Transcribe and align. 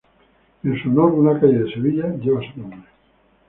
En 0.63 0.81
su 0.81 0.89
honor, 0.89 1.11
una 1.11 1.39
calle 1.39 1.59
de 1.63 1.71
Sevilla 1.73 2.07
lleva 2.15 2.41
su 2.41 2.59
nombre. 2.59 2.87